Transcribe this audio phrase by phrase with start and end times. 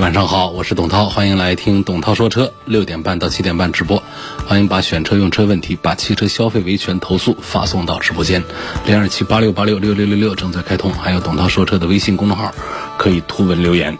[0.00, 4.02] 晚上好，我是董涛，欢迎来听董涛说车，六点半到七点半直播，
[4.46, 8.42] 欢迎把选车用车问题、把汽车消费维权投诉发送到直播间，
[8.86, 12.50] 零二七八六八六六六六六正在开通，还有董涛说车的微信公众号
[12.96, 13.98] 可以图文留言。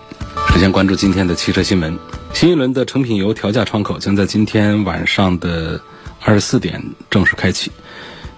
[0.48, 1.98] 首先关注今天的汽车新闻，
[2.32, 5.78] 新一轮的成品油调价窗口将在今天晚上的
[6.22, 7.70] 二十四点正式开启，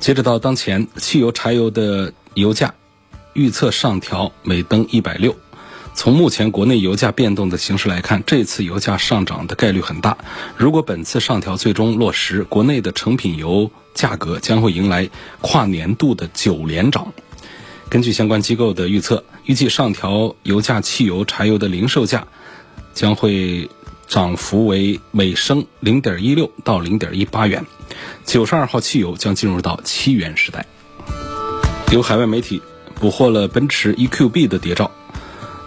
[0.00, 2.74] 截止到当前，汽油、柴油的油价
[3.34, 5.36] 预测上调每吨一百六。
[5.94, 10.16] 从目前国内油价变动的形势来看，这次油价上涨的概率很大。
[10.56, 15.08] 如果本次上调最终落实，国内的成品油价格将会迎来
[15.40, 17.12] 跨年度的九连涨。
[17.88, 22.26] 根据相关机构的预测，预计上调油价，汽油、柴油的零售价
[22.94, 23.68] 将会
[24.08, 27.64] 涨幅为每升零点一六到零点一八元。
[28.24, 30.66] 九十二号汽油将进入到七元时代。
[31.92, 32.62] 有海外媒体
[32.94, 34.90] 捕获了奔驰 EQB 的谍照。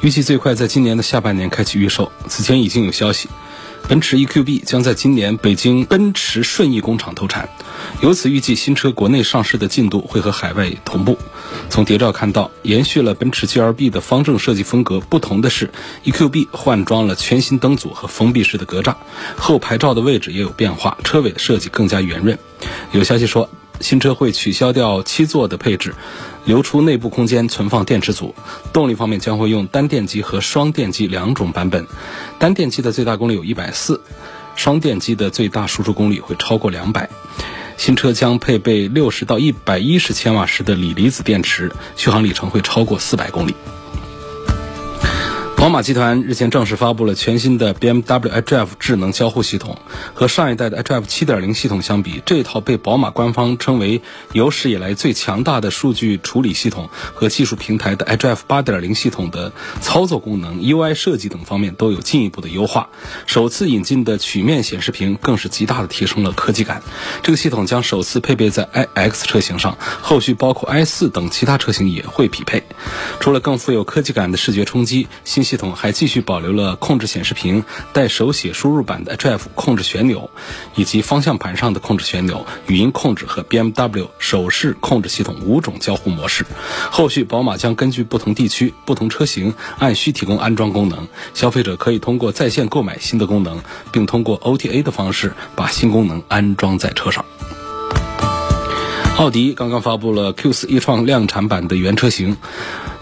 [0.06, 2.12] 预计最快在今年的下半年开启预售。
[2.28, 3.28] 此前已经有消息，
[3.88, 7.50] 奔驰 EQB 将在今年北京奔驰顺义工厂投产，
[8.02, 11.18] 由此预计新车国内上市的进度会和海外同步。
[11.72, 15.72] 从谍照看到，延续了奔驰 GLB 的方正设计风格，不同的是
[16.04, 18.94] ，EQB 换装了全新灯组和封闭式的格栅，
[19.36, 22.38] 后排罩的位置也有变化，车尾的设计更加圆润。
[22.92, 23.50] 有消息说。
[23.82, 25.96] 新车会取消掉七座的配置，
[26.46, 28.34] 留出内部空间存放电池组。
[28.72, 31.86] 动力方面将会用单电机和双电机两种版本，
[32.40, 34.02] 单电机的最大功率有一百四，
[34.56, 37.10] 双电机的最大输出功率会超过两百。
[37.78, 43.54] 新车将配备六十到一百一十千瓦时的锂离子电池，续航里程会超过四百公里。
[45.66, 49.76] 宝马集团日前正式发布了全新的 BMW iDrive 智能交互系统。
[50.14, 62.90] 和上一代的 iDrive 7.0系统相比，这套被宝马官方称为有史以来最强大的数据处理系统和技术平台的 iDrive 8.0系统的操作功能、UI 设计等方面都有进一步的优化。
[63.26, 66.84] 首次引进的曲面显示屏更是极大的提升了科技感。
[67.24, 72.62] 这个系统将首次配备在 iX 车型上，后续包括 i4 等其他车型也会匹配。
[73.20, 80.30] 除了更富有科技感的视觉冲击，新系系统还继续保留了控制显示屏、带手写输入版的 iDrive 控制旋钮，
[80.76, 86.46] 以及方向盘上的控制旋钮、语音控制和 BMW 手势控制系统五种交互模式。
[86.92, 93.58] 后续宝马将根据不同地区、不同车型按需提供安装功能，消费者可以通过在线购买新的功能，
[93.94, 97.24] 并通过 OTA 的方式把新功能安装在车上。
[99.18, 102.36] 奥迪刚刚发布了 Q4 e 创量产版的原车型。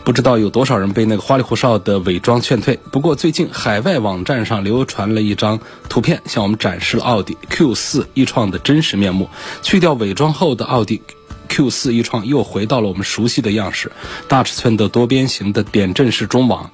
[0.04, 2.78] 不知道有多少人被那个花里胡哨的伪装劝退。
[2.92, 9.30] 不过最近海外网站上流传了一张图片，向我们展示了奥迪 Q4 e 创的真实面目。
[9.62, 11.02] 去掉伪装后的奥迪
[11.48, 13.92] Q4 e 创又回到了我们熟悉的样式：
[14.28, 16.72] 大尺寸的多边形的点阵式中网。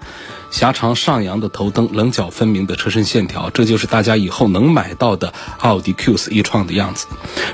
[0.52, 7.08] 狭长上扬的头灯，棱角分明的车身线条，这就是大家以后能买到的奥迪 Q4 e 创的样子。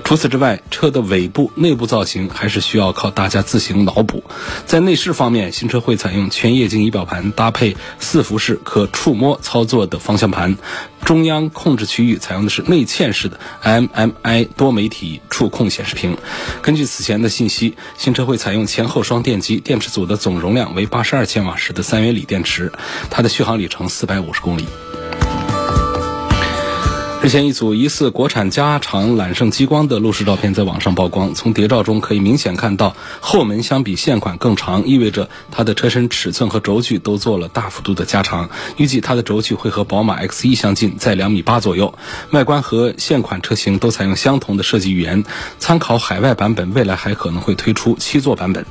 [0.03, 4.23] 除此之外，车的尾部、内部造型还是需要靠大家自行脑补。
[4.66, 10.57] 在内饰方面，新车会采用全液晶仪表盘，搭配四辐式可触摸操作的方向盘。
[11.03, 16.17] 中央控制区域采用的是内嵌式的 MMI 多媒体触控显示屏。
[16.63, 22.72] 根据此前的信息，新车会采用前后双电机，电池组的总容量为八十二千瓦时的三元锂电池，
[23.09, 24.66] 它的续航里程四百五十公里。
[27.25, 31.33] 日前，一组疑似国产加长揽胜激光的路试照片在网上曝光。
[31.33, 38.51] 从谍照中可以明显看到，后门相比现款更长，意味着它的车身尺寸和轴距都做了大幅度的加长。
[38.77, 41.95] 预计它的轴距会和宝马 X1 相近，在两米八左右。
[42.29, 45.23] 外观和现款车型都采用相同的设计语言。
[45.57, 48.67] 参考海外版本，未来还可能会推出七座版本。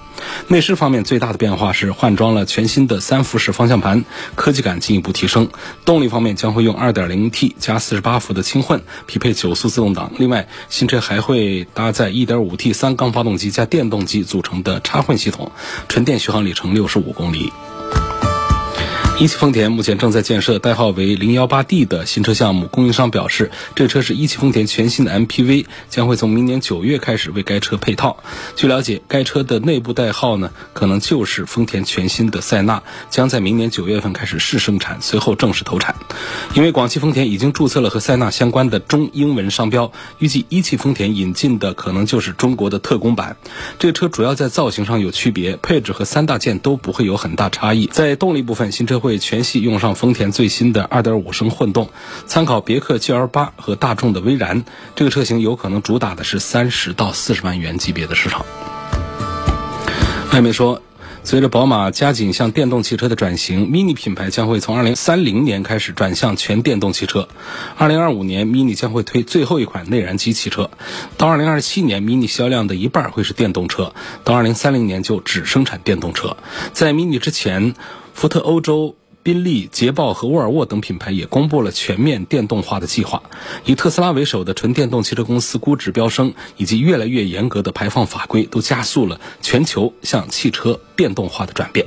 [0.46, 4.04] 内饰方面最大的变化是换装了全新的三辐式方向盘，
[4.36, 5.48] 科技感进一步提升。
[5.84, 10.12] 动力方面将会用 2.0T 加48伏的轻混，匹配九速自动挡。
[10.18, 15.50] 另外，新车还会搭载 1.5T 三缸发动机加电动机组成的插混系统，
[15.88, 17.52] 纯电续航里程65公里。
[19.20, 28.16] 一汽丰田目前正在建设代号为零幺八 D 的新车项目，供应商表示，这车是一汽丰田全新的 MPV，将会从明年九月开始为该车配套。
[28.56, 35.94] 据了解，该车的内部代号呢，可能就是丰田全新的塞纳，将在明年九月份开始试生产，随后正式投产。
[36.54, 43.36] 因为广汽丰田已经注册了和塞纳相关的中英文商标，预计一汽丰田引进的可能就是中国的特供版。
[43.78, 47.86] 这车主要在造型上有区别，配置和三大件都不会有很大差异。
[47.86, 49.03] 在动力部分，新车。
[49.04, 51.90] 会全系用上丰田最新的2.5升混动，
[52.26, 54.64] 参考别克 GL8 和大众的威然，
[54.96, 58.46] 这个车型有可能主打的是三十到四十万元级别的市场。
[60.32, 60.80] 外媒说，
[61.22, 67.28] 随着宝马加紧向电动汽车的转型，MINI 品牌将会从2030年开始转向全电动汽车。
[67.78, 70.70] 2025年，MINI 将会推最后一款内燃机汽车，
[71.18, 73.92] 到2027年，MINI 销量的一半会是电动车，
[74.24, 76.38] 到2030年就只生产电动车。
[76.72, 77.74] 在 MINI 之前。
[78.14, 83.22] 福特欧洲、宾利、捷豹和沃尔沃等品牌也公布了全面电动化的计划。
[83.66, 91.84] 以特斯拉为首的纯电动汽车公司估值飙升，以及越来越严格的排放法规，都加速了全球向汽车电动化的转变。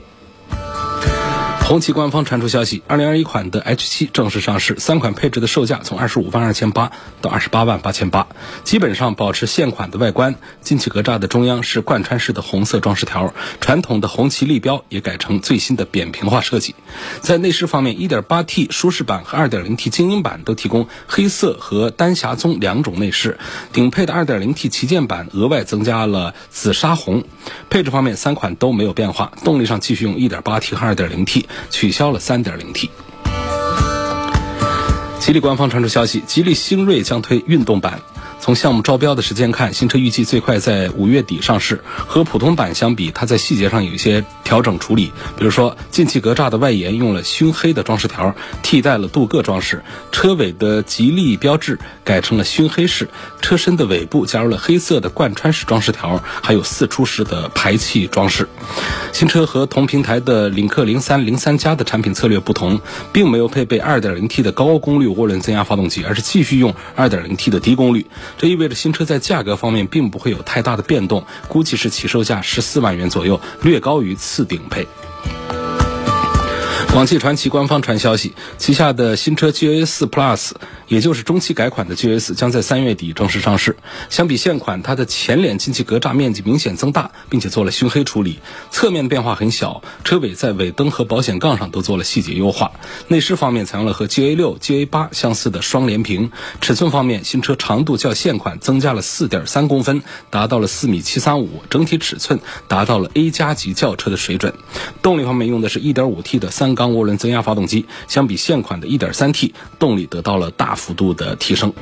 [1.67, 8.25] 红旗官方传出消息，二零二一款的 H 七正式上市，三款配置的售价从二十五万二千八到二十八万八千八，
[8.63, 10.35] 基本上保持现款的外观。
[10.61, 16.73] 进气格栅的中央是贯穿式的红色装饰条，传统的红旗立标也改成最新的扁平化设计。
[17.19, 23.37] 在内饰方面，一点八 T 舒适版和二点零 T 精英版都提供黑色和丹霞棕两种内饰，
[23.73, 27.25] 顶配的二点零 T 旗舰版额外增加了紫砂红。
[27.69, 31.45] 配置方面，三款都没有变化，动力上继续用一点八 T 和二点零 T。
[31.69, 32.89] 取消了 3.0T。
[35.19, 38.01] 吉利官方传出消息，吉利星瑞将推运动版。
[38.47, 41.83] 从项目招标的时间看，新车预计最快在五月底上市。
[42.07, 48.33] 和普通版相比，它在细节上有一些调整处理，比如说进气格栅的外沿用了熏黑的装饰条，
[48.63, 49.79] 替代了镀铬装饰；
[50.13, 53.07] 车尾的吉利标志改成了熏黑式；
[53.41, 58.47] 车身的尾部加入了黑色的贯穿式装饰条，还有四出式的排气装饰。
[59.11, 62.79] 新车和同平台的领克零三、零三加的产品策略不同，
[63.11, 68.05] 并没有配备 2.0T 的高功率涡轮增压发动机，而是继续用 2.0T 的低功率。
[68.37, 74.87] 这意味着新车在价格方面并不会有太大的变动，估计是起售价十四万元左右，略高于次顶配。
[76.91, 80.51] 广汽传祺官方传消息，旗下的新车 GA4 Plus。
[80.88, 83.75] 也就是中期改款的 GS 将在三月底正式上市。
[84.09, 88.39] 相比现款，它的前脸进气格栅面积明显增大，并且做了熏黑处理。
[88.71, 92.71] 侧面变化很小，车尾在尾灯和保险杠上都做了细节优化。
[93.09, 96.31] 内饰方面采用了和 GA6、GA8 相似的双联屏。
[96.62, 102.39] 尺寸方面，新车长度较现款增加了4.3公分，达到了4米735，整体尺寸
[102.69, 104.53] 达到了 A 加级轿车的水准。
[105.01, 110.77] 动力方面用的是一点五 T 的三缸涡轮增压发动机，相比现款的一点三 T，动力得到了大。
[110.77, 111.73] 幅度的提升。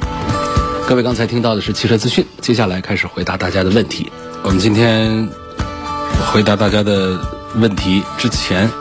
[0.88, 4.10] 各位刚才听到的是汽车资讯，接下来开始回答大家的问题。
[4.42, 5.28] 我们今天
[6.32, 7.20] 回答大家的
[7.56, 8.72] 问题之前，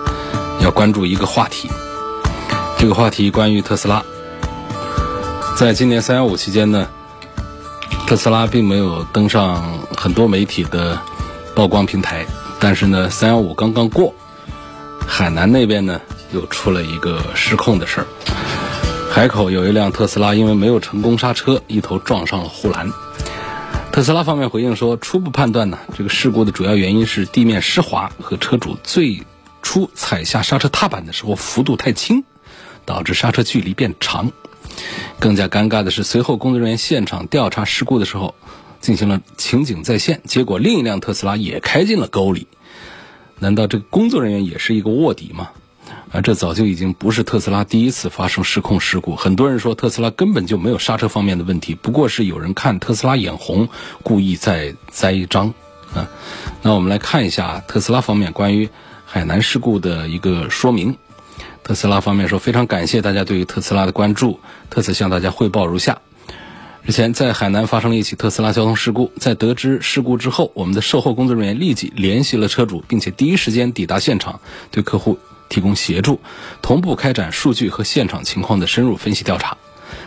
[0.62, 1.68] 要关注一个话题。
[2.78, 4.04] 这个话题关于特斯拉。
[5.56, 6.86] 在今年三幺五期间呢，
[8.06, 10.96] 特斯拉并没有登上很多媒体的
[11.56, 12.24] 曝光平台，
[12.60, 14.14] 但是呢，三幺五刚刚过，
[15.06, 16.00] 海南那边呢
[16.32, 18.06] 又出了一个失控的事儿。
[19.10, 22.92] 海口有一辆特斯拉，因为没有成功刹车，一头撞上了护栏。
[23.92, 29.22] 特斯拉方面回应说，初步判断呢，这个事故的主要原因是地面湿滑和车主最
[29.62, 32.24] 初踩下刹车踏板的时候幅度太轻，
[32.84, 34.32] 导致刹车距离变长。
[35.20, 38.34] 更加尴尬的是，随后工作人员现场调查事故的时候，
[38.80, 42.48] 进行了情景再现，结果另一辆特斯拉也开进了沟里。
[43.38, 45.50] 难道这个工作人员也是一个卧底吗？
[46.12, 49.16] 啊，这早就已经不是特斯拉第一次发生失控事故。
[49.16, 53.68] 很多人说特斯拉根本就没有刹车方面的问题，不过是有人看特斯拉眼红，
[54.02, 55.52] 故意在栽赃。
[55.94, 56.08] 啊，
[56.62, 58.68] 那我们来看一下特斯拉方面关于
[59.04, 60.96] 海南事故的一个说明。
[61.62, 66.00] 特斯拉方面说，非常感谢大家对于特斯拉的关注，特此向大家汇报如下：
[66.86, 75.18] 日前在海南发生了一起特斯拉交通事故，在得知事故之后，我们的售后工作人员立即联系了车主，并且第一时间抵达现场，对客户。
[75.50, 76.20] 提供协助，
[76.62, 79.56] 同步开展数据和现场情况的深入分析调查。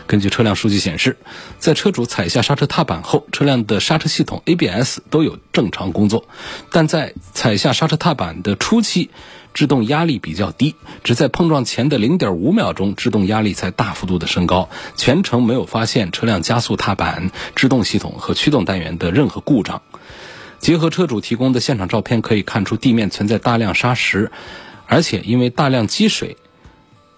[0.06, 1.16] 根据车辆数据显示，
[1.58, 6.26] 在车主踩下刹车踏板后，车辆的刹车系统 ABS 都有正常工作，
[6.70, 9.10] 但在踩下刹车踏板的初期，
[9.54, 19.82] 制动压力比较低，只在碰撞前的0.5秒钟，制动压力才大幅度的升高，全程没有发现车辆加速踏板、制动系统和驱动单元的任何故障。
[20.58, 24.30] 结合车主提供的现场照片，可以看出地面存在大量砂石。
[24.90, 26.38] 而且因为大量积水，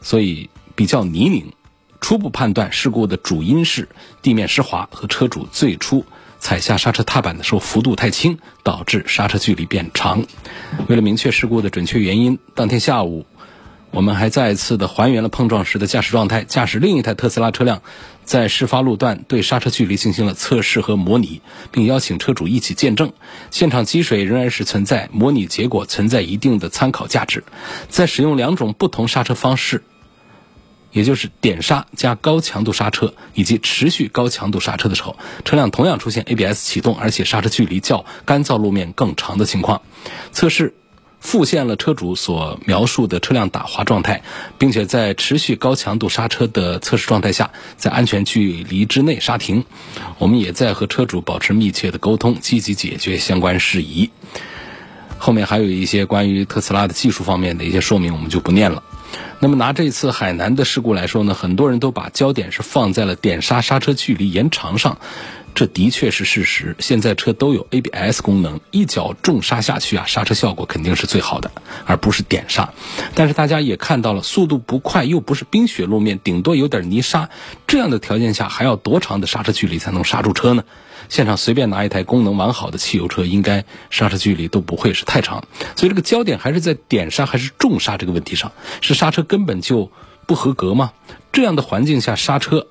[0.00, 1.52] 所以比较泥泞。
[2.00, 3.88] 初步判断事故的主因是
[4.22, 6.04] 地面湿滑和车主最初
[6.40, 10.24] 踩下刹车踏板的时候幅度太轻，导致刹车距离变长。
[10.88, 13.26] 为了明确事故的准确原因，当天下午。
[13.92, 17.82] 我们还再次的还原了碰撞时的驾驶状态，驾驶另一台特斯拉车辆，
[18.22, 21.42] 在事发路段对刹车距离进行了测试和模拟，
[21.72, 23.12] 并邀请车主一起见证。
[23.50, 27.42] 现场积水仍然是存在，模拟结果存在一定的参考价值。
[27.88, 29.82] 在使用两种不同刹车方式，
[30.92, 39.82] 也就是点刹加高强度刹车以及持续高强度刹车的时候，车辆同样出现 ABS 启动，而且刹车距离较干燥路面更长的情况。
[40.32, 40.74] 测试。
[41.22, 44.22] 复现了车主所描述的车辆打滑状态，
[44.56, 49.66] 并且在持续高强度刹车的测试状态下，在安全距离之内刹停。
[50.16, 54.08] 我们也在和车主保持密切的沟通，积极解决相关事宜。
[55.18, 58.82] 后面还有一些关于特斯拉的技术方面的一些说明，我们就不念了。
[59.38, 64.98] 那么拿这次海南的事故来说呢，很多人都把焦点是放在了点刹刹车距离延长上。
[65.54, 66.76] 这的确是事实。
[66.78, 71.50] 现在车都有 ABS 功能，一脚重刹下去啊，刹车效果肯定是最好的，
[71.84, 72.72] 而不是点刹。
[73.14, 77.28] 但是大家也看到了，速度不快，又不是冰雪路面，顶多有点泥沙，
[77.66, 80.64] 这样的条件下，还要多长的刹车距离才能刹住车呢？
[81.08, 85.44] 现场随便拿一台功能完好的汽油车，应该刹车距离都不会是太长。
[85.74, 88.52] 所以这个焦点还是在点刹还是重刹这个问题上。
[88.80, 89.90] 是刹车根本就
[90.26, 90.92] 不合格吗？
[91.32, 92.68] 这样的环境下刹车？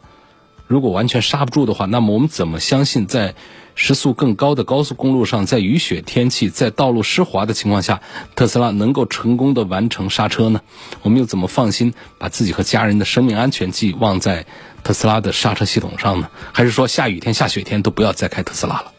[0.70, 3.34] 如果完全刹不住的话，那么我们怎么相信在
[3.74, 8.02] 时速更高的高速公路上，在雨雪天气、在道路湿滑的情况下，
[8.36, 10.62] 特斯拉能够成功的完成刹车呢？
[11.02, 14.46] 我们又怎么放心把自己和家人的生命安全寄望在
[14.84, 16.30] 特斯拉的刹车系统上呢？
[16.54, 18.92] 还是说下雨天、下雪天都不要再开特斯拉了？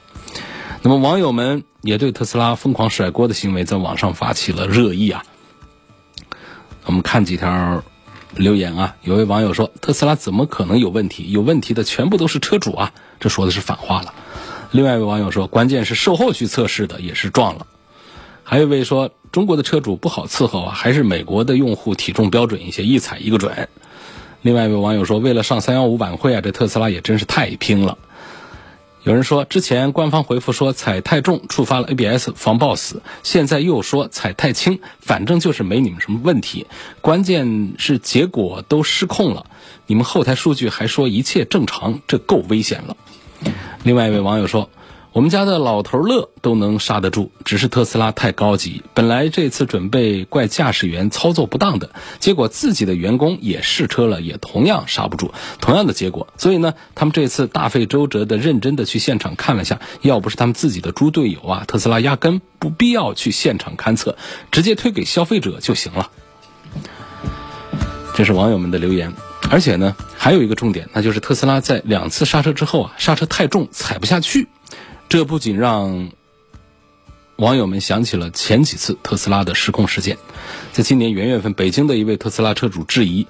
[0.82, 5.22] 那么网友们也对特斯拉疯狂甩锅的行为在网上发起了热议啊。
[6.84, 7.84] 我们看几条。
[8.36, 11.30] 留言啊，有位网友说：“特斯拉怎么可能有问题？
[11.30, 14.14] 有问题的全部都是车主啊！”这说的是反话了。
[14.70, 17.66] 另外一位网友说：“关键是售后去测试的也是撞了。”
[18.44, 23.68] 还有一位说：“中国的车主不好伺候啊，还是美国的用户体重标准一些，一踩一个准。”
[24.42, 27.98] 另外一位网友说：“为了上三幺五晚会啊，这特斯拉也真是太拼了。”
[29.02, 36.66] 有人说，之前官方回复说踩太重触发了 ABS 防抱死，现在又说踩太轻，反正就是没你们什么问题，
[37.00, 39.46] 关键是结果都失控了。
[39.86, 42.96] 你们后台数据还说一切正常，这够危险了。
[43.84, 44.68] 另外一位网友说。
[45.12, 48.84] 我们家的老头乐都能刹得住，只是特斯拉太高级。
[48.94, 51.90] 本来这次准备怪驾驶员操作不当的，
[52.20, 56.28] 结果自己的员工也试车了，也同样刹不住，同样的结果。
[56.36, 64.16] 所以呢，他们这次大费周折的认真的去现场看了下，要不是他们自己的猪队友啊，特斯拉压根不必要去现场勘测，
[64.52, 66.08] 直接推给消费者就行了。
[68.14, 69.12] 这是网友们的留言，
[69.50, 74.46] 而且呢，还有一个重点，那就是特斯拉在两次刹车之后啊，刹车太重，踩不下去。
[75.10, 76.12] 这不仅让
[77.34, 80.16] 网友们想起了前几次特斯拉的失控事件。
[80.70, 83.26] 在今年元月份，北京的一位特斯拉车主质疑：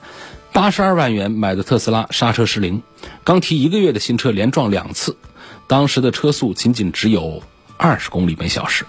[0.52, 2.82] 八十二万元买的特斯拉刹车失灵，
[3.24, 5.16] 刚提一个月的新车连撞两次，
[5.68, 7.42] 当时的车速仅仅只有
[7.78, 8.84] 二十公里每小时。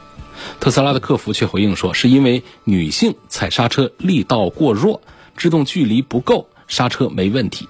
[0.60, 5.02] 特斯拉的客服却回应说，是因为女性踩刹车力道过弱，
[5.38, 7.70] 制动距离不够，刹车没问题。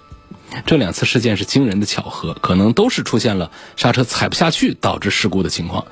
[0.65, 5.85] 这两次事件是惊人的巧合，可能都是出现了刹车踩不下去导致事故的情况。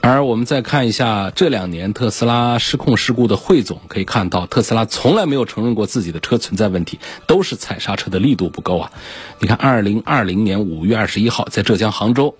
[0.00, 8.92] 而我们再看一下这两年特斯拉失控事故的汇总，可以看到特斯拉从来没有承认过自己的车存在问题，都是踩刹车的力度不够啊。
[9.38, 12.36] 你看，二零二零年五月二十一号，在浙江杭州，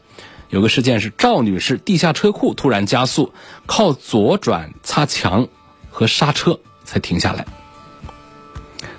[0.51, 3.33] 有个事件是赵女士地下车库突然加速，
[3.65, 5.49] 靠左转擦墙
[5.91, 7.47] 和刹车才停下来。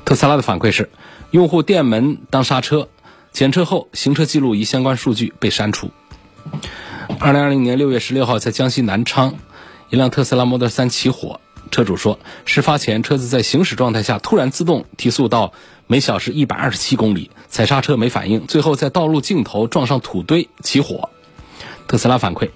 [0.06, 0.90] 特斯拉的反馈是。
[1.36, 2.88] 用户电门当刹车，
[3.34, 5.92] 检测后行车记录仪相关数据被删除。
[7.20, 9.36] 二零二零年六月十六号，在江西南昌，
[9.90, 11.42] 一辆特斯拉 Model 3起火。
[11.72, 15.52] 车主说，事发前车子在行驶状态下突然自动提速到
[15.88, 21.10] 每小时一百二十七公里，踩刹车没反应，最后在道路尽头撞上土堆起火。
[21.86, 22.52] 特斯拉反馈，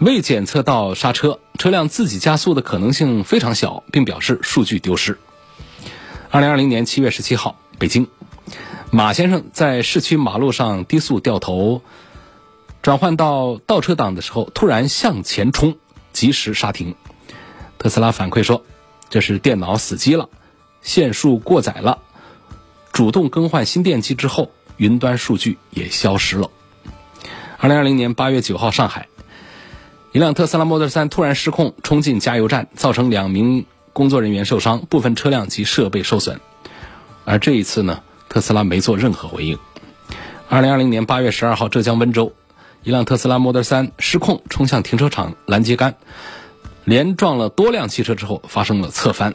[0.00, 5.16] 未检测到刹车，车辆自己加速的可能性非常小，并表示数据丢失。
[6.30, 8.06] 二零二零年七月十七号，北京，
[8.90, 11.80] 马先生在市区马路上低速掉头，
[12.82, 15.78] 转换到倒车档的时候，突然向前冲，
[16.12, 16.94] 及时刹停。
[17.78, 18.62] 特斯拉反馈说，
[19.08, 20.28] 这是电脑死机了，
[20.82, 21.98] 线数过载了。
[22.92, 26.50] 主动更换新电机之后，云端数据也消失了。
[27.56, 29.08] 二零二零年八月九号，上海，
[30.12, 33.64] 一辆特斯拉 Model 3突然失控，冲进加油站，造成两名。
[33.98, 36.40] 工作人员受伤，部分车辆及设备受损。
[37.24, 39.58] 而这一次呢，特斯拉没做任何回应。
[40.48, 42.32] 二零二零年八月十二号，浙江温州，
[42.84, 45.96] 一辆特斯拉 Model 3失控冲向停车场拦截杆，
[46.84, 49.34] 连撞了多辆汽车之后发生了侧翻。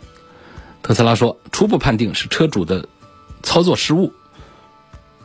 [0.81, 2.87] 特斯拉说，初步判定是车主的
[3.41, 4.13] 操作失误，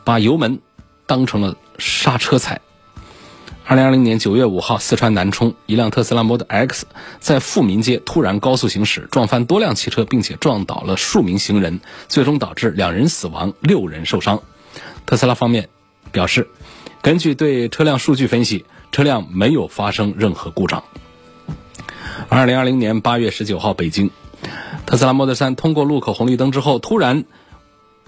[0.03, 0.59] 把油门
[1.05, 2.59] 当成了刹车踩。
[3.69, 6.87] 二零二零年九月五号，四川南充一辆特斯拉 Model X
[7.19, 14.41] 在富民街突然高速行驶，撞翻多辆汽车，并且撞倒了数名行人，最终导致两人死亡、六人受伤。
[15.05, 15.69] 特斯拉方面
[16.11, 16.47] 表示，
[17.03, 20.83] 根据对车辆数据分析，车辆没有发生任何故障。
[22.27, 24.09] 二零二零年八月十九号，北京，
[24.87, 27.25] 特斯拉 Model 3通过路口红绿灯之后，突然。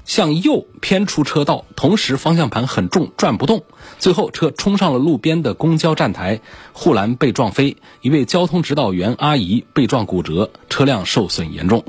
[0.06, 3.64] 向右偏出车道，同时方向盘很重，转不动。
[4.00, 6.42] 最后，车冲上了路边的公交站台，
[6.74, 11.86] 护栏被撞飞，一位交通指导员阿姨被撞骨折，车辆受损严重。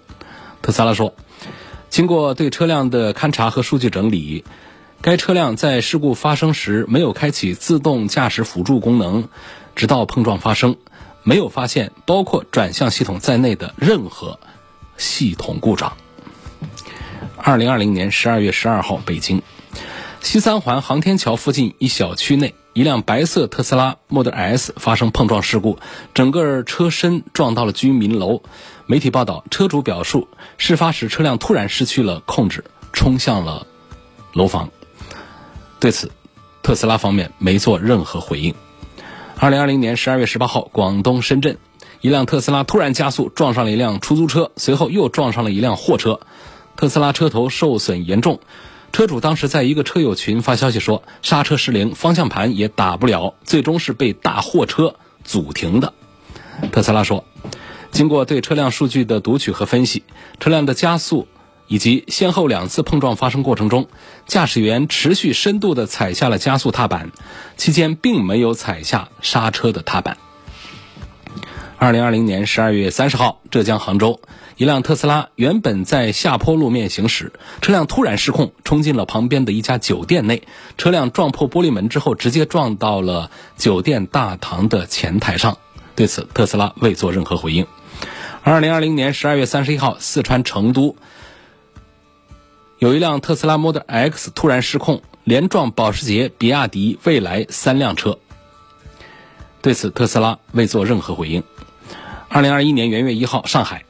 [0.61, 1.15] 特斯拉说，
[1.89, 4.45] 经过对车辆的勘查和数据整理，
[5.01, 9.29] 该车辆在事故发生时没有开启自动驾驶辅助功能，
[9.75, 10.77] 直到碰撞发生，
[11.25, 14.39] 没有发现包括转向系统在内的任何
[14.97, 15.93] 系统故障。
[17.45, 19.43] 二零二零年十二月十二号，北京
[20.21, 25.81] 西三环航天桥附近一小区内，一辆白色特斯拉 Model S 发生碰撞事故，
[26.15, 28.43] 整个车身撞到了居民楼。
[28.87, 33.67] 媒体报道，车主表述，事发时车辆突然失去了控制，冲向了
[34.35, 34.71] 楼房。
[35.81, 36.13] 对此，
[36.63, 38.55] 特斯拉方面没做任何回应。
[39.37, 41.59] 二零二零年十二月十八号，广东深圳，
[42.03, 46.21] 一辆特斯拉突然加速撞上了一辆出租车，随后又撞上了一辆货车。
[46.77, 48.41] 特斯拉车头受损严重，
[48.93, 55.93] 车主当时在一个车友群发消息说刹车失灵，方向盘也打不了，最终是被大货车阻停的。
[56.73, 57.25] 特斯拉说，
[57.91, 60.03] 经过对车辆数据的读取和分析，
[60.41, 61.29] 车辆的加速
[61.69, 63.89] 以及先后两次碰撞发生过程中，
[64.27, 67.13] 驾驶员持续深度的踩下了加速踏板，
[67.57, 70.19] 期间并没有踩下刹车的踏板。
[71.79, 74.21] 二零二零年十二月三十号，浙江杭州。
[74.57, 80.43] 一辆特斯拉原本在下坡路面行驶，车辆突然失控，冲进了旁边的一家酒店内。
[80.77, 85.59] 车辆撞破玻璃门之后，直接撞到了酒店大堂的前台上。
[85.95, 87.67] 对此，特斯拉未做任何回应。
[88.43, 90.97] 二零二零年十二月三十一号，四川成都
[92.79, 98.19] 有一辆特斯拉 Model X 突然失控，连撞保时捷、比亚迪、蔚来三辆车。
[99.61, 101.43] 对此，特斯拉未做任何回应。
[102.29, 103.85] 二零二一年元月一号，上海。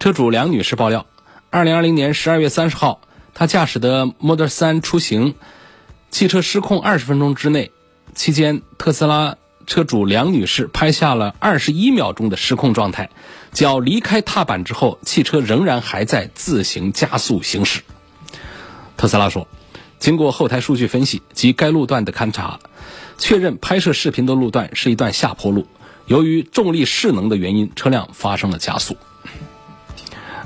[0.00, 1.04] 车主梁女士爆料，
[1.50, 3.02] 二零二零年十二月三十号，
[3.34, 5.34] 她驾驶的 Model 3出行，
[6.10, 7.70] 汽车失控二十分钟之内，
[8.14, 9.36] 期间特斯拉
[9.66, 13.10] 车主梁女士拍下了二十一秒钟的失控状态，
[13.52, 17.82] 脚离开踏板之后，汽车仍然还在自行加速行驶。
[18.96, 19.46] 特斯拉说，
[19.98, 22.58] 经过后台数据分析及该路段的勘查，
[23.18, 25.66] 确认拍摄视频的路段是一段下坡路，
[26.06, 28.96] 由于重力势能的原因，车辆发生了加速。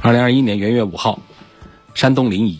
[0.05, 1.19] 二零二一年元月五号，
[1.95, 2.59] 山东临沂，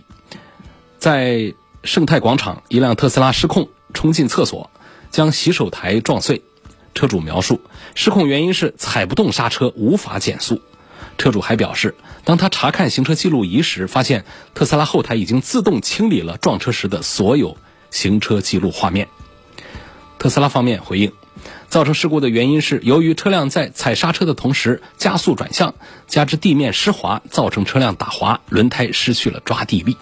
[0.99, 1.53] 在
[1.83, 4.71] 盛泰广场，一辆特斯拉失控冲进厕所，
[5.11, 6.43] 将洗手台撞碎。
[6.95, 7.61] 车主描述，
[7.95, 10.63] 失控原因是踩不动刹车，无法减速。
[11.19, 17.59] 车主还表示，当他查看行车记录仪时，发现特斯拉后台已经自动清理了撞车时的所有
[17.91, 19.07] 行车记录画面。
[20.19, 21.13] 特斯拉方面回应。
[21.75, 25.75] 造成事故的原因是由于车辆在踩刹车的同时加速转向，
[26.07, 29.97] 加之地面湿滑，造成车辆打滑，轮胎失去了抓地力。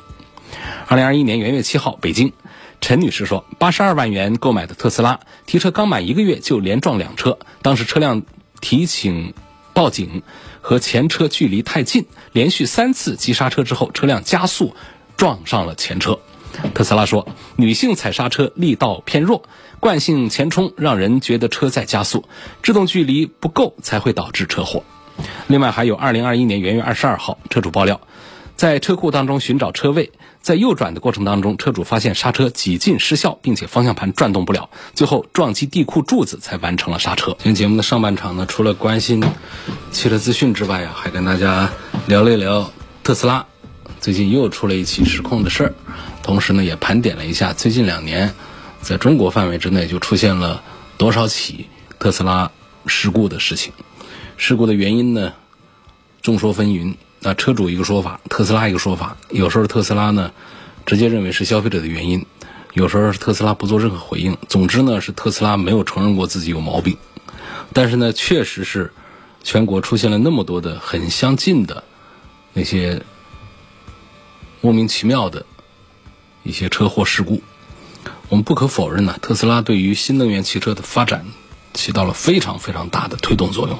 [0.86, 2.34] 二零二一年元月七号，北京，
[2.82, 8.22] 陈女士说，八十二万元购买的特斯拉，提车刚满一个月就连撞两车，当时车辆
[8.60, 9.32] 提醒
[9.72, 10.22] 报警
[10.60, 14.76] 和前车距离太近，连续三次急刹车之后，车辆加速
[15.16, 16.18] 撞上了前车。
[16.74, 19.42] 特斯拉说，女性踩刹车力道偏弱。
[19.82, 22.24] 惯性前冲让人觉得车在加速，
[22.62, 24.84] 制动距离不够才会导致车祸。
[25.48, 28.00] 另外还有，二零二一年元月二十二号，车主爆料，
[28.54, 37.32] 在车库当中寻找车位，在右转的过程当中，车主发现刹车几近失效，并且方向盘转动不了，最后撞击地库柱子才完成了刹车。
[37.40, 39.20] 今天节目的上半场呢，除了关心
[39.90, 41.68] 汽车资讯之外啊，还跟大家
[42.06, 42.70] 聊了一聊
[43.02, 43.44] 特斯拉
[43.98, 45.74] 最近又出了一起失控的事儿，
[46.22, 48.32] 同时呢，也盘点了一下最近两年。
[48.82, 50.62] 在中国范围之内，就出现了
[50.98, 51.66] 多少起
[52.00, 52.50] 特斯拉
[52.86, 53.72] 事故的事情？
[54.36, 55.32] 事故的原因呢，
[56.20, 56.96] 众说纷纭。
[57.20, 59.16] 那车主一个说法，特斯拉一个说法。
[59.30, 60.32] 有时候特斯拉呢，
[60.84, 62.20] 直接认为是消费者的原因；
[62.72, 64.36] 有时候特斯拉不做任何回应。
[64.48, 66.98] 总之呢，是特斯拉没有承认过自己有毛病。
[67.72, 68.92] 但是呢，确实是
[69.44, 71.84] 全国出现了那么多的很相近的
[72.52, 73.00] 那些
[74.60, 75.46] 莫名其妙的
[76.42, 77.40] 一些车祸事故。
[78.32, 81.26] 我们不可否认呢，特斯拉对于新能源汽车的发展
[81.74, 83.78] 起到了非常非常大的推动作用。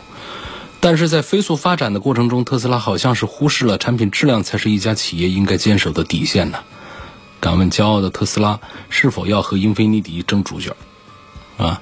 [0.79, 6.59] 但是在飞速发展的过程中，特斯拉好像是忽视了产品质量才是一家企业应该坚守的底线呢。
[7.41, 8.61] 敢问骄傲的特斯拉
[8.91, 10.77] 是否要和英菲尼迪争主角？
[11.57, 11.81] 啊，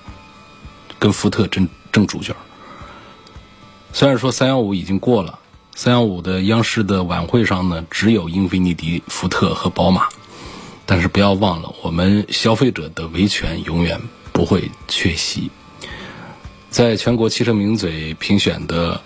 [1.00, 2.36] 跟福特争争主角？
[3.92, 5.40] 虽然说三幺五已经过了，
[5.74, 10.06] 三幺五的央视的晚会上呢，只有英菲尼迪、福特和宝马。
[10.90, 14.00] 但是不要忘了，我们消费者的维权永远
[14.32, 15.48] 不会缺席。
[16.68, 19.00] 在全国汽车名嘴评选的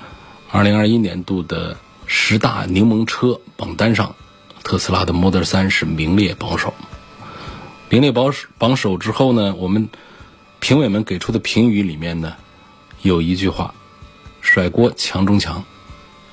[0.50, 4.16] 2021年度的十大柠檬车榜单上，
[4.62, 6.72] 特斯拉的 Model 3是名列榜首。
[7.90, 9.90] 名列榜首榜首之后呢，我们
[10.60, 12.34] 评委们给出的评语里面呢，
[13.02, 13.74] 有一句话：
[14.40, 15.62] 甩锅强中强。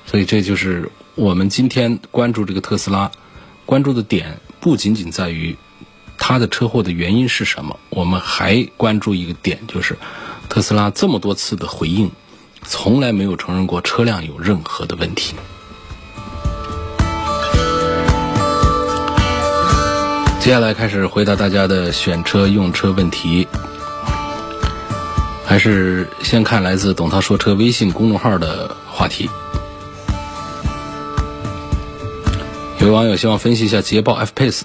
[0.06, 3.12] 所以这就是我们今天关注这个特斯拉
[3.66, 4.40] 关注的点。
[4.62, 5.56] 不仅仅在于
[6.16, 9.98] 它的车祸的原因是什么，我们还关注一个点，就是
[10.48, 12.08] 特斯拉这么多次的回应，
[12.64, 15.34] 从来没有承认过车辆有任何的问题。
[20.38, 23.48] 接下来开始回答大家的选车用车问题，
[25.44, 29.28] 还是先看来自“董涛说车”微信公众号的话题。
[32.82, 34.62] 有网友希望分析一下捷豹 F-Pace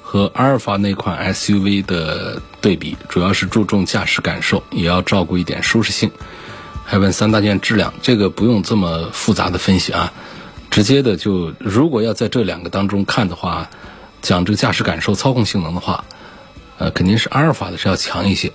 [0.00, 6.12] 和阿尔法那款 SUV 的对比，主要是注重驾驶感受，也要照顾一点舒适性。
[6.84, 10.12] 还问三大件质量，这个不用这么复杂的分析啊，
[10.70, 13.68] 直接的就如果要在这两个当中看的话，
[14.22, 16.04] 讲这个驾驶感受、操控性能的话，
[16.78, 18.52] 呃，肯定是阿尔法的是要强一些，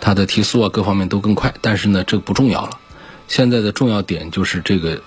[0.00, 1.52] 它的提速啊各方面都更快。
[1.60, 2.78] 但是呢，这个不重要了，
[3.26, 5.02] 现在的重要点就是这个。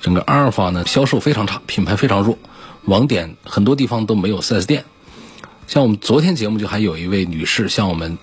[0.00, 2.38] 整个阿尔法呢销售非常差，品牌非常弱，
[2.84, 4.84] 网点很多地方都没有 4S 店。
[5.66, 8.18] 像我们昨天节目就还有一位女士向我们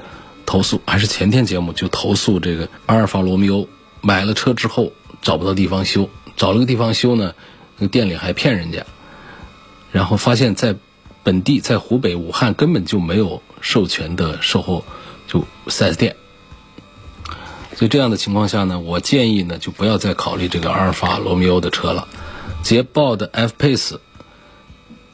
[0.45, 3.69] 投诉，还是前天节目就投诉这个阿尔法罗密欧
[4.01, 7.33] 买了车之后找不到地方修，找了个地方修呢，
[7.77, 8.85] 那个店里还骗人家，
[9.91, 10.75] 然后发现在
[11.23, 14.83] 本地在湖北武汉根本就没有授权的售后
[15.27, 16.15] 就 4S 店。
[17.77, 22.07] 所以这样的情况下呢，我建议呢就不要再考虑这个阿尔法罗密欧的车了。
[22.63, 23.99] 捷豹的 F-Pace，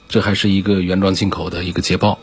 [0.07, 2.19] 这还是一个原装进口的一个捷豹，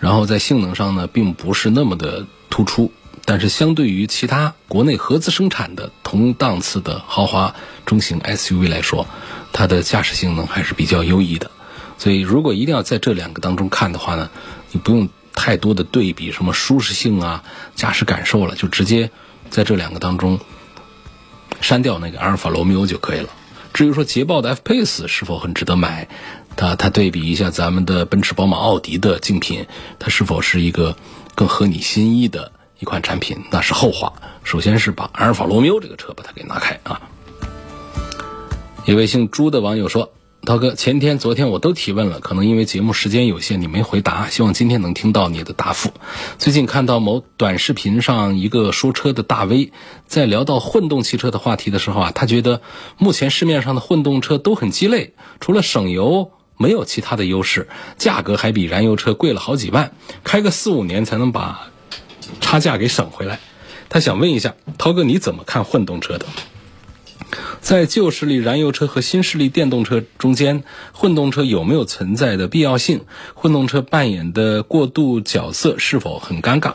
[0.00, 2.90] 然后在性能上呢并不是那么的突出，
[3.24, 7.54] 但是相对于其他国内合资生产的同档次的豪华
[7.86, 9.06] 中型 SUV 来说，
[9.52, 11.52] 它的驾驶性能还是比较优异的。
[11.96, 14.30] 所以如果一定要在这两个当中看的话呢，
[14.72, 17.44] 你不用太多的对比什么舒适性啊、
[17.76, 19.12] 驾驶感受了，就直接。
[19.50, 20.40] 在这两个当中，
[21.60, 23.28] 删掉那个阿尔法罗密欧就可以了。
[23.72, 26.08] 至于说捷豹的 F-Pace 是否很值得买，
[26.56, 29.66] 它它对比一下咱们的奔驰、宝马、奥迪的竞品，
[29.98, 30.96] 它是否是一个
[31.34, 34.12] 更合你心意的一款产品，那是后话。
[34.44, 37.00] 首先是把阿尔法罗密欧这个车把它给拿开啊。
[38.86, 40.13] 一位姓朱的网友说。
[40.44, 44.28] 涛哥，前天、昨天我都提问了，可能因为节目时间有限，你没回答。
[44.28, 45.92] 希望今天能听到你的答复。
[46.38, 49.72] 最近看到某短视频上一个说车的大 V，
[50.06, 52.60] 在聊到混动汽车的话题的时候啊，他觉得
[52.98, 59.92] 目前市面上的混动车都很鸡肋，除了省油没有其他的优势，价格还比燃油车贵了好几万，
[60.24, 61.70] 开个四五年才能把
[62.40, 63.40] 差价给省回来。
[63.88, 66.26] 他想问一下，涛哥你怎么看混动车的？
[67.60, 73.02] 在旧势力燃油车和新势力电动车中间，混动车有没有存在的必要性？
[73.34, 76.74] 混动车扮演的过渡角色是否很尴尬？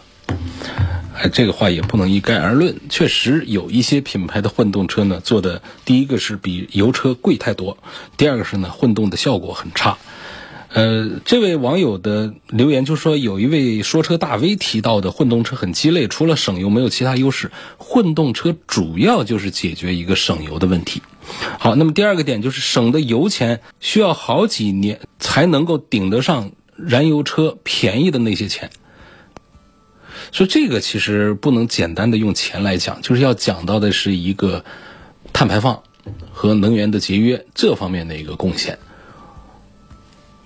[1.15, 2.77] 哎，这个话也不能一概而论。
[2.89, 7.77] 确实有一些品牌的混动车呢，做的第一个是比油车贵太多，
[8.15, 9.97] 第二个是呢，混动的效果很差。
[10.71, 17.51] 呃，这位网友的留言就说，有一位说车大 V 提到的混动车很鸡肋，除了省油没有其他优势。
[17.77, 21.01] 混动车主要就是解决一个省油的问题。
[21.57, 28.69] 好，那么第二个点就是省的油钱需要好几年才能够顶得上燃油车便宜的那些钱。
[30.31, 34.63] 所以这个其实不能简单的用钱来讲，就是要讲到的是一个
[35.33, 35.81] 碳排放
[36.31, 38.77] 和能源的节约这方面的一个贡献。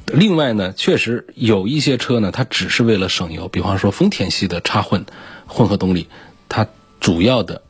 [0.06, 5.06] 另外呢，确实有一些车呢，它只是为了省油，比方说丰田系的插混
[5.48, 6.08] 混合动力，
[6.50, 6.68] 它
[7.00, 7.62] 主要的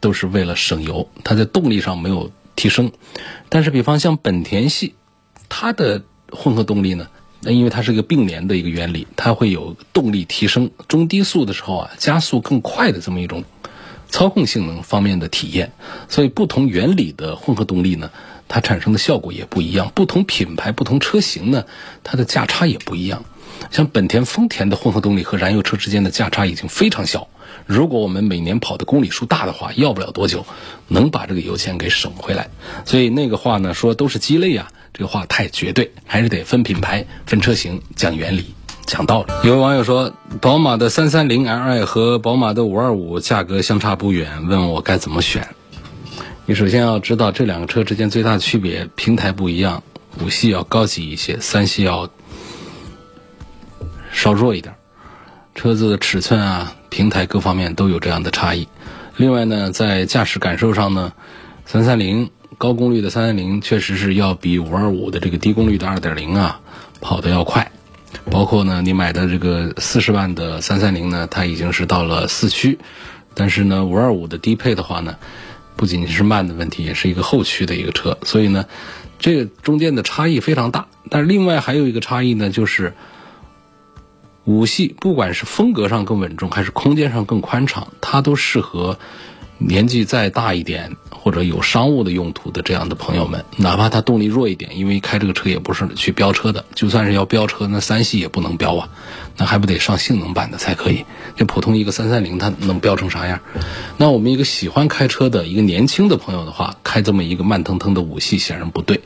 [0.00, 2.92] 都是为了省油，它在动力上没有提升。
[3.48, 4.94] 但是，比方像本田系，
[5.48, 7.08] 它的混合动力呢，
[7.42, 13.44] 因为它是一个并联的一个原理，它会有动力提升，中低速的时候啊，加速更快的这么一种
[14.08, 15.72] 操控性能方面的体验。
[16.08, 18.10] 所以不同原理的混合动力呢，
[18.48, 19.92] 它产生的效果也不一样。
[19.94, 21.64] 不同品牌、不同车型呢，
[22.02, 23.24] 它的价差也不一样。
[23.70, 27.28] 像本田、丰田的混合动力和燃油车之间的价差已经非常小。
[27.66, 30.44] 如果我们每年跑的公里数大的话，要不了多久
[30.88, 32.48] 能把这个油钱给省回来。
[32.84, 38.54] 所以那个话呢，说都是鸡肋啊，这个话太绝对，还是得分品牌、分车型，讲原理、
[38.84, 39.32] 讲道理。
[39.48, 45.48] 有位网友说，宝马的三三零 Li 和宝马的五二五价格相差不远，问我该怎么选。
[46.46, 49.82] 你首先要知道这两个车之间最大的区别，平台不一样，
[50.22, 52.10] 五系要高级一些，三系要
[54.12, 54.74] 稍弱一点。
[55.54, 58.68] 车子的尺寸啊、平台各方面都有这样的差异。
[59.16, 61.14] 另外呢，在驾驶感受上呢，
[61.64, 62.28] 三三零
[62.58, 66.60] 高功率的三三零确实是要比五二五的这个低功率的二点零啊
[67.00, 67.72] 跑得要快。
[68.30, 72.78] 包括呢，你买的这个四十万的三三零呢，它已经是到了四驱，
[73.32, 75.16] 但是呢，五二五的低配的话呢，
[75.76, 78.18] 不仅仅是慢的问题，也是一个后驱的一个车。
[78.22, 78.66] 所以呢，
[79.18, 80.86] 这个中间的差异非常大。
[81.10, 82.94] 但是另外还有一个差异呢，就是。
[84.46, 88.98] 五系不管是风格上更稳重，还是空间上更宽敞，它都适合
[89.58, 93.44] 年纪再大一点或者有商务的用途的这样的朋友们。
[93.56, 98.88] 哪怕它动力弱一点，因为开这个车也不是去飙车的，就算是要飙车，那三系也不能飙啊，
[99.36, 101.04] 那还不得上性能版的才可以。
[101.36, 103.40] 就普通一个三三零，它能飙成啥样？
[103.96, 109.00] 那我们一个喜欢开车的一个年轻的朋友的话，开这么一个慢腾腾的五系显然不对。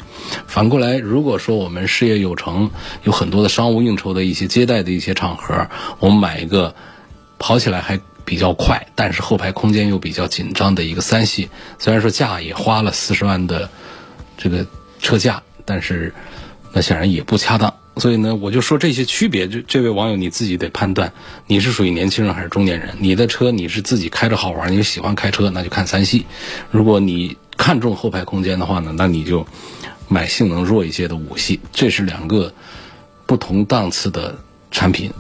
[0.47, 2.71] 反过来，如果说我们事业有成，
[3.05, 5.69] 有很多的商务应酬的一些接待的一些场合，
[6.01, 6.75] 我们买一个
[7.39, 13.71] 跑起来还比较快，但是后排空间又比较紧张的一个三系，虽然说价也花了四十万的
[14.37, 14.67] 这个
[15.01, 16.13] 车价，但是
[16.75, 17.73] 那显然也不恰当。
[17.97, 21.11] 所以呢，我就说这些区别，就这位网友你自己得判断，
[21.47, 22.95] 你是属于年轻人还是中年人？
[23.01, 26.27] 你的车你是自己开着好玩，你喜欢开车，那就看三系；
[26.71, 29.47] 如果你看重后排空间的话呢，那你就。
[30.11, 32.51] 买性能弱一些的五系，这是两个
[33.27, 34.39] 不同档次的
[34.71, 35.13] 产品，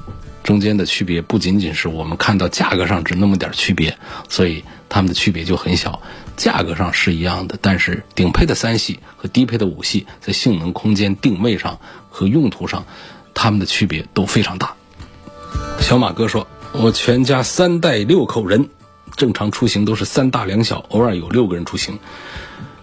[0.48, 3.98] 中间的区别不仅仅是我们看到价格上只那么点区别，
[4.30, 6.00] 所以它们的区别就很小。
[6.38, 12.86] 价格上是一样的，但是顶配的三系和低配的五系在性能、空间、定位上和用途上，
[13.34, 14.72] 它们的区别都非常大。
[15.80, 18.70] 小马哥说：“我全家三代六口人，
[19.16, 21.98] 正常出行都是三大两小，偶尔有六个人出行。”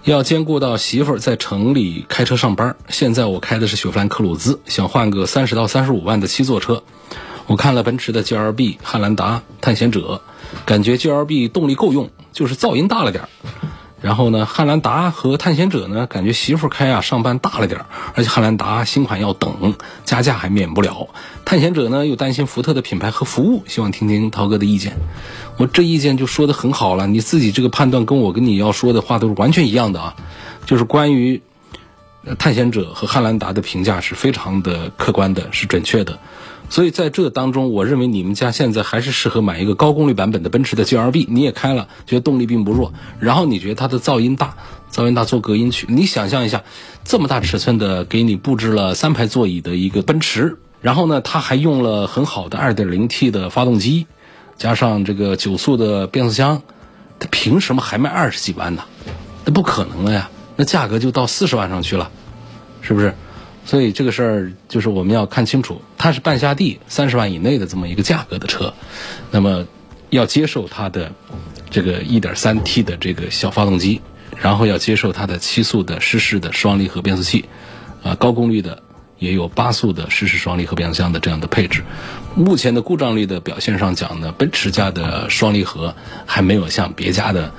[0.05, 2.75] 要兼顾到媳妇儿在城里开车上班。
[2.89, 6.83] 现在我开的是雪佛兰科鲁兹，想换个三十到三十五万的七座车。
[7.47, 10.21] 我看了奔驰的 GLB、汉兰达、探险者，
[10.65, 13.29] 感觉 GLB 动力够用，就是噪音大了点儿。
[14.01, 21.07] 然后呢，汉兰达和探险者呢，感觉媳妇开啊上班大了点儿，而且汉兰达新款要等，加价还免不了。
[21.43, 24.97] 探险者呢又担心福特的品牌和服务，希望听听涛哥的意见。
[25.57, 30.15] 我这意见就说的很好了，你自己这个判断跟我跟你要说的话都是完全一样的啊，
[30.65, 31.41] 就是关于
[32.37, 36.19] 探险者和汉兰达的评价是非常的客观的，是准确的。
[36.69, 44.55] 所以在这当中，我认为你们家现在还是适合买一个高功率版本的奔驰的 GLB，你也开了，觉得动力并不弱，然后你觉得它的噪音大，
[44.91, 46.63] 噪音大做隔音去，你想象一下，
[47.03, 54.07] 这么大尺寸的给你布置了三排座椅的一个奔驰，然后呢，它还用了很好的 2.0T 的发动机，
[54.57, 56.61] 加上这个九速的变速箱，
[57.19, 58.83] 它凭什么还卖二十几万呢？
[59.45, 62.09] 那不可能了呀，那价格就到四十万上去了，
[62.81, 63.13] 是不是？
[63.65, 68.73] 所以这个事儿就是我们要看清楚，它是半下地三十万以内的这么一个价格的车，
[69.31, 69.65] 那么
[70.11, 71.11] 要接受它的
[71.71, 74.01] 这个一点三 T 的这个小发动机，
[74.37, 77.45] 然后要接受它的七速的湿式的双离合变速器，
[78.03, 78.83] 啊，高功率的
[79.17, 81.83] 也有八速的湿式双离合变速箱的这样的配置。
[82.35, 85.95] 目前的故障率的表现上讲呢，奔驰家的双离合
[86.27, 87.51] 还没有像别家的。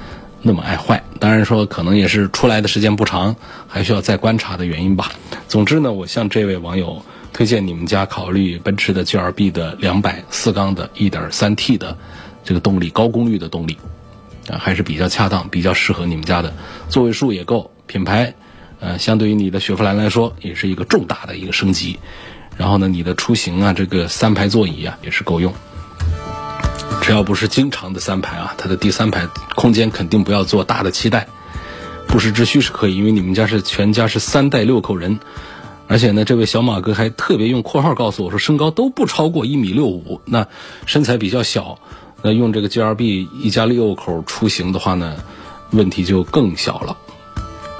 [0.46, 3.34] 那么爱坏，当然说可能也是出来的时间不长，
[3.66, 5.10] 还需要再观察的原因吧。
[5.48, 11.98] 总之呢，我向这位网友推荐你们家考虑奔驰的 GLB 的两百四缸的 1.3T 的
[12.44, 13.76] 这个动力高功率的动力
[14.48, 16.54] 啊，还是比较恰当，比较适合你们家的
[16.88, 18.32] 座位数也够，品牌
[18.78, 21.98] 呃，相对于你的雪佛兰来说也是一个重大的一个升级。
[22.56, 25.52] 然后呢，你的出行啊，这个三排座椅啊也是够用。
[27.02, 31.28] 只要不是经常的三排啊，它的第三排空间肯定不要做大的期待，
[32.08, 35.20] 不时之需是可以，因为你们家是全家是三代六口人，
[35.86, 40.48] 而且呢，这位小马哥还特别用括号告诉我说，身高都不超过一米六五，那
[40.84, 41.78] 身材比较小，
[42.22, 45.16] 那用这个 G R B 一家六口出行的话呢，
[45.70, 46.96] 问题就更小了。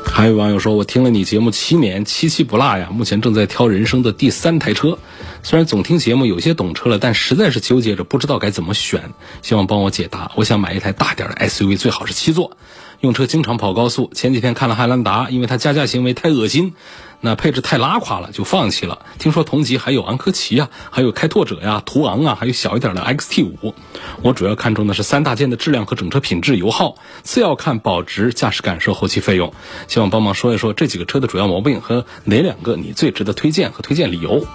[0.08, 2.88] 还有网友说，我听了你节目七年，七七不落呀。
[2.90, 4.98] 目前正在挑人生的第三台车，
[5.42, 10.30] 虽然总听节目有些懂车了，但实在是纠结着不知道该怎么选，希望帮我解答。
[10.36, 12.56] 我想买一台大点的 SUV，最好是七座。
[13.00, 16.72] 用车经常跑高速，前几天看了汉兰达，因为它加价行为太恶心，
[17.20, 18.98] 那配置太拉垮了，就放弃了。
[19.18, 23.74] 听说同级还有昂科旗啊，还有开拓者呀、途昂啊，还有小一点的 XT 五。
[24.22, 29.52] 我主要看重的是三大件的质量和整车品质、油耗，次要看保值、驾驶感受、后期费用。
[29.88, 34.46] 希望帮忙说一说这几个车的主要毛病和哪两个你最值得推荐和推荐理由。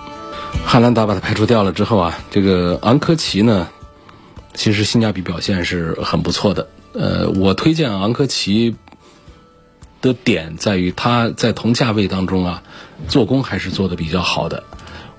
[0.65, 3.67] 汉兰达把它排除掉了之后啊，这个昂科旗呢，
[4.53, 6.67] 其实性价比表现是很不错的。
[6.93, 8.75] 呃，我推荐昂科旗
[10.01, 12.63] 的点在于它在同价位当中啊，
[13.07, 14.63] 做工还是做的比较好的。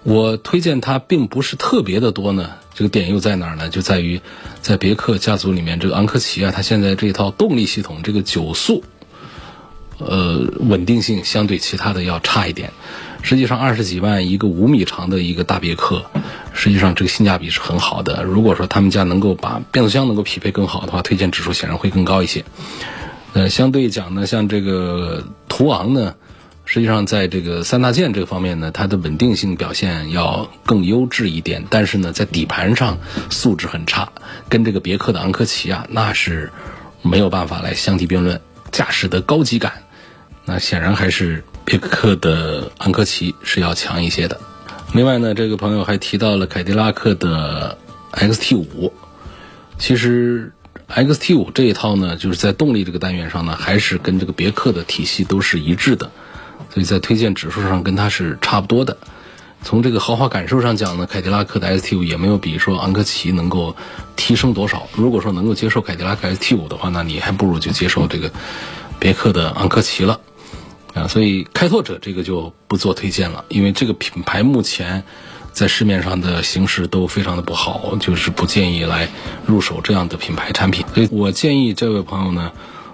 [0.03, 3.69] 我推荐它并不是特别的多呢，这个点又在哪儿呢？
[3.69, 4.21] 就在于
[4.61, 8.83] 在别克家族里面，这个昂科旗啊，它现在这套动力系统，这个九速，
[9.99, 12.73] 呃，稳定性相对其他的要差一点。
[13.23, 16.05] 实际上二十几万一个五米长的一个大别克，
[16.53, 18.25] 实际上这个性价比是很好的。
[18.25, 22.45] 如果说他们家能够把变速箱能够匹配更好的话，推荐指数显然会更高一些。
[23.35, 26.15] 呃，相对讲呢，像这个途昂呢。
[26.65, 31.65] 实际上，在这个三大件这方面呢，它的稳定性表现要更优质一点。
[31.69, 32.99] 但是呢，在底盘上
[33.31, 34.11] 素质很差，
[34.49, 36.53] 跟这个别克的昂科旗啊，那是
[37.03, 38.41] 没有办法来相提并论。
[38.71, 39.83] 驾驶的高级感，
[40.47, 44.41] 那显然还是别克的昂科旗是要强一些的。
[44.95, 47.77] 另外呢，这个朋友还提到了凯迪拉克的
[48.13, 48.93] XT 五。
[49.79, 50.53] 其实
[50.95, 56.11] XT 五这一套呢，就是在动力这个单元上呢，还是跟这个别克的体系都是一致的。
[56.71, 58.97] 所以在推荐指数上跟它是差不多的。
[59.63, 63.77] 从这个豪华感受上讲呢，凯迪拉克的 ST 五也没有比说昂科旗能够
[64.17, 64.89] 提升多少。
[64.95, 68.33] 如果说能够接受凯迪拉克 ST 五的话，那你还不如就接受这个
[68.99, 70.21] 别克的昂科旗了
[70.95, 71.07] 啊。
[71.09, 75.05] 所以开拓者这个就不做推荐了，因为这个品牌目前
[75.53, 79.09] 在市面上的形势都非常的不好，就是不建议来
[79.47, 80.85] 入手这样的品牌产品。
[80.95, 82.53] 所以我建议这位朋友呢。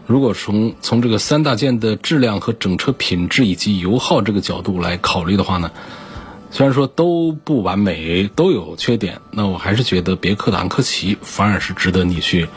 [0.09, 5.71] 如果从从这个三大件的质量和整车品质以及油耗这个角度来考虑的话呢，
[6.51, 12.49] 虽然说都不完美，都有缺点，那我还是觉得别克的昂科旗反而是值得你去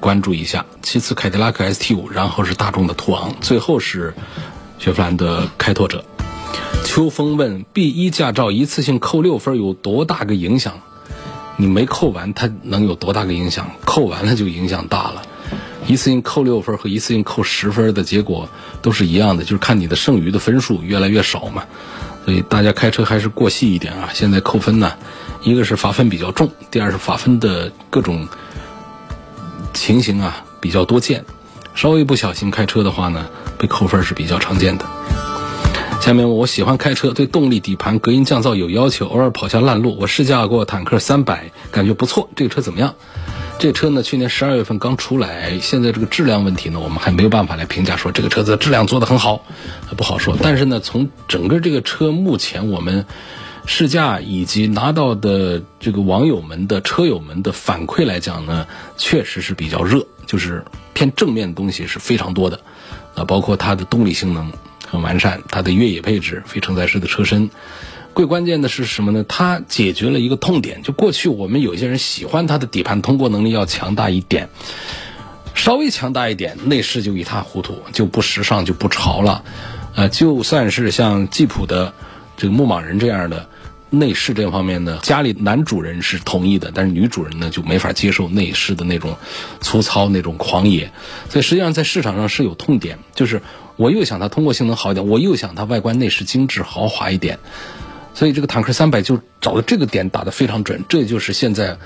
[0.00, 0.64] 关注一下。
[0.80, 4.14] 其次，凯迪拉克 ST 五，然后是大众的途昂，最后是
[4.78, 6.02] 雪佛兰的开拓者。
[6.84, 10.74] 秋风问：B 一驾照一次性扣六分有多大个影响？
[11.56, 13.70] 你没扣完，它能有多大个影响？
[13.84, 15.22] 扣完了就影响大了。
[15.86, 18.48] 一次性扣六分和一次性扣十分的结果
[18.82, 21.64] 都是一样的，就是看你的剩余的分数越来越少嘛。
[22.24, 24.10] 所以大家开车还是过细一点啊。
[24.12, 24.94] 现在扣分呢，
[25.42, 28.26] 一个是罚分比较重，第二是罚分的各种
[29.72, 31.24] 情形啊比较多见。
[31.74, 33.26] 稍微不小心开车的话呢，
[33.58, 34.84] 被扣分是比较常见的。
[36.06, 39.98] 下面我喜欢开车，对动力、底盘、隔音、降噪有要求，偶尔跑下烂路。
[39.98, 42.30] 我试驾过坦克三百，感觉不错。
[42.36, 42.94] 这个车怎么样？
[43.58, 49.42] 这车呢，去年十二月份刚出来，现在这个质量问题呢，我们还没有办法来评价说这个车子质量做得很好，
[49.96, 50.36] 不好说。
[50.40, 53.04] 但是呢，从整个这个车目前我们
[53.64, 60.64] 试驾以及拿到的这个网友们的车友们的反馈来讲呢，确实是比较热，就是
[60.94, 62.60] 偏正面的东西是非常多的，
[63.16, 64.52] 啊，包括它的动力性能
[64.86, 67.50] 很完善，它的越野配置，非承载式的车身。
[68.14, 69.26] 最关键的是什么呢？
[69.28, 74.48] 它解决了一个痛点，就过去我们有些人喜欢它的底盘通过能力要强大一点，
[75.54, 79.44] 稍微强大一点，内饰就一塌糊涂，就不时尚，就不潮了。
[79.94, 81.92] 呃，就算是像吉普的
[82.38, 83.48] 这个牧马人这样的
[83.90, 89.16] 内饰这方面呢，家里男主人是同意的，但是女主人呢就没法接受内饰的那种
[89.60, 90.90] 粗糙、那种狂野。
[91.28, 93.42] 所以实际上在市场上是有痛点，就是
[93.76, 97.38] 我又想它通过性能好一点，我又想它外观内饰精致豪华一点。
[98.14, 101.76] 所以这个坦克三百就找的这个点打得非常准，这就是现在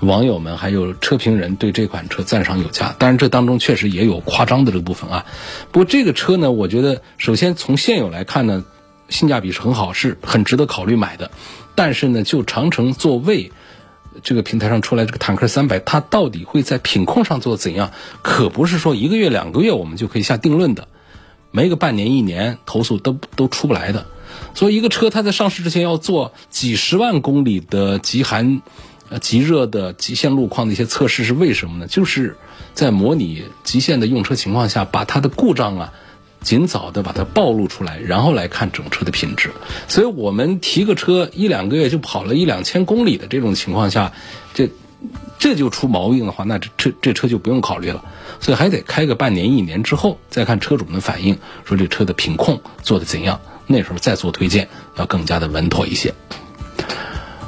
[0.00, 2.92] 网友们还有车评人对这款车赞赏有加。
[2.98, 5.26] 当然，这当中确实也有夸张的这个部分啊。
[5.70, 8.64] 不过这个车呢，我觉得首先从现有来看呢，
[9.08, 11.30] 性价比是很好，是很值得考虑买的。
[11.76, 13.52] 但是呢，就长城座位
[14.24, 20.88] 这个平台上出来这个坦克三百，它到底会在品控上做怎样，可不是说一个月两个月我们就可以下定论的，
[21.56, 24.04] 没个半年一年投诉都都出不来的。
[24.54, 28.60] 所以，一个车它在上市之前要做几十万公里的极寒、
[29.22, 31.86] 极热的极限路况的一些测试，是为什么呢？
[31.86, 32.36] 就是
[32.74, 35.92] 在模拟极限的用车情况下，把它的故障啊，
[36.42, 39.50] 尽早的把它暴露出来，然后来看整车的品质。
[39.88, 44.12] 所以我们提个车一两个月就跑了一两千公里的这种情况下，
[44.52, 44.68] 这
[45.38, 48.04] 这就出毛病的话，那这车这车就不用考虑了。
[48.40, 56.14] 所以还得开个半年一年之后，再看车主们的反应，说这车的品控做的怎样，那时候再做推荐，要更加的稳妥一些。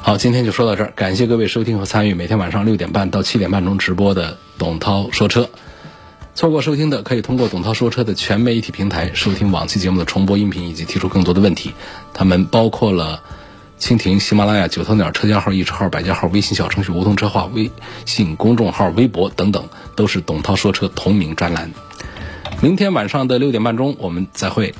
[0.03, 5.51] 好，今天就说到这儿，感谢各位收听和参与每天晚上六点半到七点半钟直播的董涛说车。
[6.35, 11.75] 错过收听的，可以通过董涛说车的全媒体平台收听往期节目的重播音频，以及提出更多的问题。
[12.15, 13.23] 他们包括了
[13.79, 17.71] 蜻蜓、喜马拉雅、九头鸟车架号、易车号、百家号、微信小程序梧桐车话、微
[18.05, 21.71] 信公众号、微博等等，都是董涛说车同名专栏。
[22.61, 24.75] 明天晚上的六点半钟，我们再会。